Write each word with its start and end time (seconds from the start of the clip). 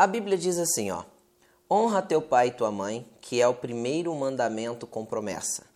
A 0.00 0.06
Bíblia 0.06 0.38
diz 0.38 0.56
assim, 0.56 0.90
ó: 0.90 1.04
Honra 1.70 2.00
teu 2.00 2.22
pai 2.22 2.46
e 2.46 2.52
tua 2.52 2.70
mãe, 2.70 3.06
que 3.20 3.38
é 3.38 3.46
o 3.46 3.52
primeiro 3.52 4.14
mandamento 4.14 4.86
com 4.86 5.04
promessa, 5.04 5.66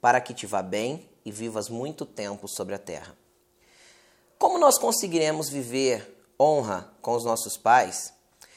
para 0.00 0.18
que 0.18 0.32
te 0.32 0.46
vá 0.46 0.62
bem 0.62 1.06
e 1.26 1.30
vivas 1.30 1.68
muito 1.68 2.06
tempo 2.06 2.48
sobre 2.48 2.74
a 2.74 2.78
terra. 2.78 3.14
Como 4.38 4.58
nós 4.58 4.78
conseguiremos 4.78 5.50
viver 5.50 6.24
honra 6.40 6.90
com 7.02 7.14
os 7.14 7.22
nossos 7.22 7.58
pais 7.58 8.14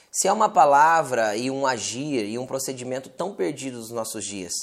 se 0.09 0.29
é 0.29 0.31
uma 0.31 0.47
palavra 0.47 1.35
e 1.35 1.51
um 1.51 1.67
agir 1.67 2.23
e 2.23 2.39
um 2.39 2.47
procedimento 2.47 3.09
tão 3.09 3.35
perdido 3.35 3.77
nos 3.77 3.91
nossos 3.91 4.23
dias? 4.23 4.53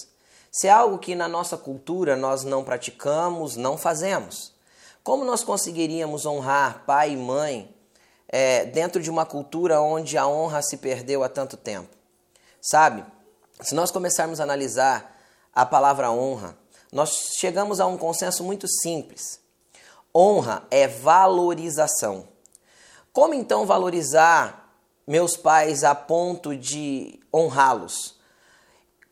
Se 0.51 0.69
é 0.69 0.71
algo 0.71 0.97
que 0.97 1.15
na 1.15 1.29
nossa 1.29 1.59
cultura 1.59 2.17
nós 2.17 2.45
não 2.45 2.65
praticamos, 2.65 3.57
não 3.57 3.77
fazemos. 3.77 4.55
Como 5.05 5.23
nós 5.23 5.45
conseguiríamos 5.45 6.25
honrar 6.25 6.83
pai 6.87 7.13
e 7.13 7.17
mãe 7.19 7.76
é, 8.39 8.67
dentro 8.67 9.03
de 9.03 9.09
uma 9.09 9.25
cultura 9.25 9.81
onde 9.81 10.19
a 10.19 10.27
honra 10.27 10.61
se 10.61 10.77
perdeu 10.77 11.25
há 11.25 11.29
tanto 11.29 11.57
tempo? 11.57 11.89
Sabe, 12.61 13.03
se 13.63 13.75
nós 13.75 13.91
começarmos 13.91 14.41
a 14.41 14.43
analisar 14.43 15.19
a 15.55 15.65
palavra 15.65 16.11
honra, 16.11 16.55
nós 16.93 17.17
chegamos 17.41 17.81
a 17.81 17.87
um 17.87 17.97
consenso 17.97 18.45
muito 18.45 18.69
simples. 18.69 19.41
Honra 20.15 20.67
é 20.71 20.87
valorização. 20.87 22.29
Como 23.11 23.33
então 23.33 23.65
valorizar 23.65 24.71
meus 25.07 25.35
pais 25.35 25.83
a 25.83 25.95
ponto 25.95 26.55
de 26.55 27.19
honrá-los? 27.33 28.17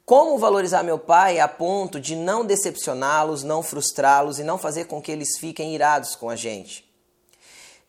Como 0.04 0.36
valorizar 0.36 0.82
meu 0.82 0.98
pai 0.98 1.40
a 1.40 1.48
ponto 1.48 1.98
de 1.98 2.14
não 2.14 2.44
decepcioná-los, 2.44 3.42
não 3.42 3.62
frustrá-los 3.62 4.38
e 4.38 4.44
não 4.44 4.58
fazer 4.58 4.84
com 4.84 5.00
que 5.00 5.10
eles 5.10 5.38
fiquem 5.38 5.74
irados 5.74 6.14
com 6.14 6.28
a 6.28 6.36
gente? 6.36 6.93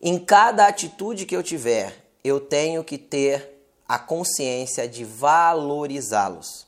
Em 0.05 0.19
cada 0.19 0.67
atitude 0.67 1.25
que 1.25 1.35
eu 1.35 1.41
tiver, 1.43 2.05
eu 2.23 2.39
tenho 2.39 2.83
que 2.83 2.97
ter 2.97 3.59
a 3.87 3.99
consciência 3.99 4.87
de 4.87 5.03
valorizá-los. 5.03 6.67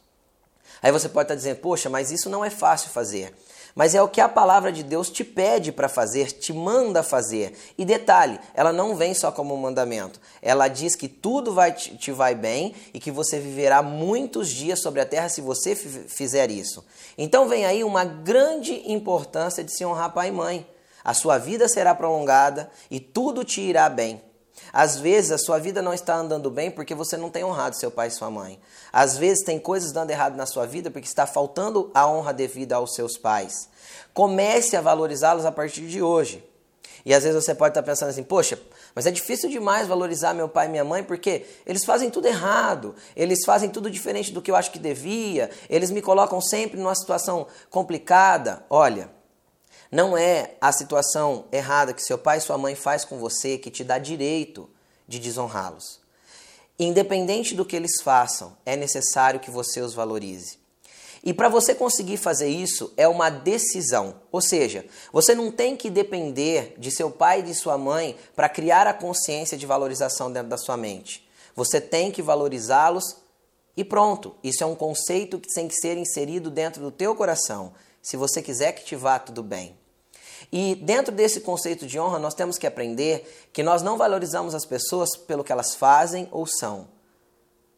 Aí 0.82 0.92
você 0.92 1.08
pode 1.08 1.26
estar 1.26 1.36
dizendo, 1.36 1.58
poxa, 1.60 1.90
mas 1.90 2.12
isso 2.12 2.30
não 2.30 2.44
é 2.44 2.50
fácil 2.50 2.90
fazer 2.90 3.34
mas 3.78 3.94
é 3.94 4.02
o 4.02 4.08
que 4.08 4.20
a 4.20 4.28
palavra 4.28 4.72
de 4.72 4.82
Deus 4.82 5.08
te 5.08 5.24
pede 5.24 5.72
para 5.72 5.88
fazer, 5.88 6.32
te 6.32 6.52
manda 6.52 7.04
fazer. 7.04 7.54
E 7.78 7.86
detalhe, 7.86 8.40
ela 8.56 8.74
não 8.74 8.96
vem 8.96 9.14
só 9.14 9.32
como 9.32 9.54
um 9.54 9.58
mandamento. 9.58 10.20
Ela 10.42 10.68
diz 10.68 10.96
que 10.96 11.08
tudo 11.08 11.54
vai 11.54 11.72
te, 11.72 11.96
te 11.96 12.12
vai 12.12 12.34
bem 12.34 12.74
e 12.92 13.00
que 13.00 13.12
você 13.12 13.40
viverá 13.40 13.84
muitos 13.84 14.50
dias 14.50 14.82
sobre 14.82 15.00
a 15.00 15.06
terra 15.06 15.30
se 15.30 15.42
você 15.42 15.76
fizer 15.76 16.50
isso. 16.50 16.84
Então 17.16 17.48
vem 17.48 17.68
aí 17.68 17.84
uma 17.84 18.04
grande 18.04 18.82
importância 18.92 19.64
de 19.64 19.72
se 19.72 19.86
honrar 19.86 20.12
pai 20.12 20.30
e 20.30 20.32
mãe. 20.32 20.68
A 21.08 21.14
sua 21.14 21.38
vida 21.38 21.70
será 21.70 21.96
prolongada 21.96 22.70
e 22.92 23.00
tudo 23.00 23.46
te 23.46 23.62
irá 23.62 23.88
bem. 23.88 24.22
Às 24.74 24.98
vezes 25.00 25.32
a 25.32 25.38
sua 25.38 25.58
vida 25.58 25.82
não 25.82 25.94
está 25.94 26.14
andando 26.14 26.52
bem 26.52 26.70
porque 26.70 26.94
você 26.94 27.16
não 27.16 27.30
tem 27.30 27.46
honrado 27.46 27.78
seu 27.78 27.90
pai 27.90 28.10
e 28.10 28.12
sua 28.12 28.30
mãe. 28.30 28.60
Às 28.92 29.18
vezes 29.18 29.46
tem 29.46 29.58
coisas 29.58 29.94
dando 29.94 30.12
errado 30.12 30.36
na 30.36 30.46
sua 30.46 30.66
vida 30.66 30.92
porque 30.92 31.08
está 31.08 31.26
faltando 31.26 31.90
a 31.94 32.06
honra 32.06 32.34
devida 32.34 32.76
aos 32.76 32.94
seus 32.94 33.18
pais. 33.18 33.70
Comece 34.14 34.76
a 34.76 34.82
valorizá-los 34.82 35.46
a 35.46 35.52
partir 35.52 35.88
de 35.88 36.02
hoje. 36.02 36.44
E 37.06 37.14
às 37.14 37.24
vezes 37.24 37.42
você 37.42 37.56
pode 37.56 37.72
estar 37.72 37.84
pensando 37.84 38.10
assim, 38.10 38.24
poxa, 38.24 38.60
mas 38.94 39.06
é 39.06 39.12
difícil 39.12 39.50
demais 39.50 39.88
valorizar 39.88 40.34
meu 40.34 40.50
pai 40.50 40.66
e 40.66 40.70
minha 40.70 40.84
mãe 40.84 41.06
porque 41.06 41.46
eles 41.66 41.86
fazem 41.86 42.10
tudo 42.10 42.28
errado, 42.28 42.94
eles 43.16 43.46
fazem 43.46 43.70
tudo 43.70 43.90
diferente 43.90 44.34
do 44.34 44.42
que 44.42 44.52
eu 44.52 44.58
acho 44.58 44.72
que 44.72 44.80
devia, 44.80 45.50
eles 45.70 45.90
me 45.90 46.02
colocam 46.02 46.42
sempre 46.42 46.78
numa 46.78 46.96
situação 46.96 47.48
complicada. 47.70 48.66
Olha, 48.70 49.16
não 49.92 50.18
é 50.18 50.56
a 50.60 50.72
situação 50.72 51.46
errada 51.52 51.94
que 51.94 52.02
seu 52.02 52.18
pai 52.18 52.38
e 52.38 52.42
sua 52.42 52.58
mãe 52.58 52.76
faz 52.76 53.06
com 53.06 53.18
você 53.18 53.58
que 53.58 53.72
te 53.72 53.84
dá 53.84 53.98
direito 53.98 54.70
de 55.08 55.20
desonrá-los. 55.20 56.00
Independente 56.80 57.56
do 57.56 57.66
que 57.66 57.76
eles 57.76 58.02
façam, 58.04 58.56
é 58.66 58.76
necessário 58.76 59.40
que 59.40 59.50
você 59.50 59.82
os 59.82 59.94
valorize. 59.94 60.60
E 61.24 61.34
para 61.34 61.50
você 61.50 61.74
conseguir 61.74 62.18
fazer 62.18 62.48
isso 62.48 62.94
é 62.96 63.08
uma 63.08 63.30
decisão. 63.30 64.16
Ou 64.32 64.42
seja, 64.42 64.86
você 65.12 65.34
não 65.34 65.52
tem 65.52 65.76
que 65.76 65.90
depender 65.90 66.76
de 66.78 66.92
seu 66.92 67.10
pai 67.10 67.40
e 67.40 67.44
de 67.44 67.56
sua 67.56 67.78
mãe 67.78 68.16
para 68.36 68.48
criar 68.48 68.86
a 68.86 68.94
consciência 68.94 69.58
de 69.58 69.66
valorização 69.66 70.32
dentro 70.32 70.50
da 70.50 70.58
sua 70.58 70.78
mente. 70.78 71.28
Você 71.56 71.82
tem 71.82 72.12
que 72.12 72.22
valorizá-los 72.22 73.18
e 73.76 73.84
pronto. 73.84 74.36
Isso 74.44 74.64
é 74.64 74.68
um 74.68 74.76
conceito 74.76 75.40
que 75.40 75.52
tem 75.54 75.68
que 75.68 75.76
ser 75.76 75.98
inserido 75.98 76.52
dentro 76.52 76.82
do 76.82 76.92
teu 76.92 77.16
coração. 77.16 77.74
Se 78.08 78.16
você 78.16 78.42
quiser 78.42 78.72
que 78.72 78.86
te 78.86 78.96
vá, 78.96 79.20
tudo 79.20 79.44
bem. 79.44 79.78
E 80.50 80.76
dentro 80.76 81.14
desse 81.14 81.42
conceito 81.42 81.86
de 81.86 82.00
honra, 82.00 82.18
nós 82.18 82.34
temos 82.34 82.58
que 82.58 82.66
aprender 82.66 83.50
que 83.52 83.62
nós 83.62 83.82
não 83.82 83.98
valorizamos 83.98 84.56
as 84.56 84.64
pessoas 84.64 85.18
pelo 85.18 85.44
que 85.44 85.52
elas 85.52 85.76
fazem 85.76 86.26
ou 86.32 86.48
são, 86.48 86.88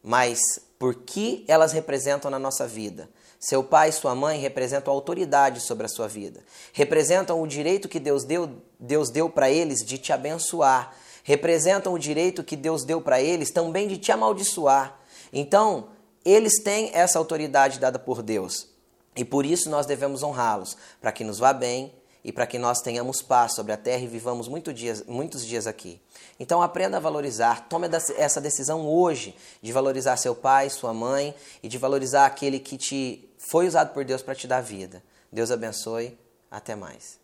mas 0.00 0.38
por 0.78 0.94
que 0.94 1.44
elas 1.48 1.72
representam 1.72 2.30
na 2.30 2.38
nossa 2.38 2.64
vida. 2.64 3.10
Seu 3.40 3.64
pai 3.64 3.88
e 3.88 3.92
sua 3.92 4.14
mãe 4.14 4.38
representam 4.38 4.94
autoridade 4.94 5.58
sobre 5.58 5.86
a 5.86 5.88
sua 5.88 6.06
vida, 6.06 6.44
representam 6.72 7.42
o 7.42 7.46
direito 7.48 7.88
que 7.88 7.98
Deus 7.98 8.22
deu, 8.22 8.52
Deus 8.78 9.10
deu 9.10 9.28
para 9.28 9.50
eles 9.50 9.84
de 9.84 9.98
te 9.98 10.12
abençoar, 10.12 10.94
representam 11.24 11.92
o 11.92 11.98
direito 11.98 12.44
que 12.44 12.54
Deus 12.54 12.84
deu 12.84 13.00
para 13.00 13.20
eles 13.20 13.50
também 13.50 13.88
de 13.88 13.98
te 13.98 14.12
amaldiçoar. 14.12 14.96
Então, 15.32 15.88
eles 16.24 16.62
têm 16.62 16.92
essa 16.94 17.18
autoridade 17.18 17.80
dada 17.80 17.98
por 17.98 18.22
Deus. 18.22 18.70
E 19.20 19.24
por 19.24 19.44
isso 19.44 19.68
nós 19.68 19.84
devemos 19.84 20.22
honrá-los, 20.22 20.78
para 20.98 21.12
que 21.12 21.22
nos 21.22 21.38
vá 21.38 21.52
bem 21.52 21.92
e 22.24 22.32
para 22.32 22.46
que 22.46 22.58
nós 22.58 22.80
tenhamos 22.80 23.20
paz 23.20 23.52
sobre 23.52 23.70
a 23.70 23.76
terra 23.76 24.02
e 24.02 24.06
vivamos 24.06 24.48
muito 24.48 24.72
dias, 24.72 25.04
muitos 25.06 25.44
dias 25.44 25.66
aqui. 25.66 26.00
Então 26.38 26.62
aprenda 26.62 26.96
a 26.96 27.00
valorizar, 27.00 27.68
tome 27.68 27.86
essa 28.16 28.40
decisão 28.40 28.88
hoje 28.88 29.36
de 29.60 29.72
valorizar 29.72 30.16
seu 30.16 30.34
pai, 30.34 30.70
sua 30.70 30.94
mãe 30.94 31.34
e 31.62 31.68
de 31.68 31.76
valorizar 31.76 32.24
aquele 32.24 32.58
que 32.58 32.78
te 32.78 33.30
foi 33.36 33.68
usado 33.68 33.92
por 33.92 34.06
Deus 34.06 34.22
para 34.22 34.34
te 34.34 34.46
dar 34.46 34.62
vida. 34.62 35.02
Deus 35.30 35.50
abençoe, 35.50 36.18
até 36.50 36.74
mais. 36.74 37.20